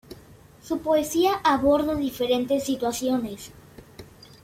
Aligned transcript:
Su 0.63 0.79
poesía 0.81 1.33
aborda 1.43 1.93
diferentes 1.93 2.63
situaciones. 2.63 3.51